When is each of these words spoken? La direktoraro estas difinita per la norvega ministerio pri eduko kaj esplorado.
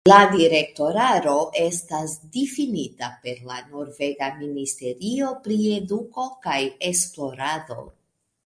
La 0.09 0.15
direktoraro 0.29 1.33
estas 1.63 2.15
difinita 2.37 3.09
per 3.25 3.35
la 3.51 3.59
norvega 3.75 4.31
ministerio 4.41 5.31
pri 5.45 5.61
eduko 5.77 6.27
kaj 6.47 6.61
esplorado. 6.91 7.79